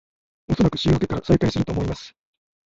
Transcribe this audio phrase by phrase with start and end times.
[0.47, 2.15] おそらく週明けから再開すると思います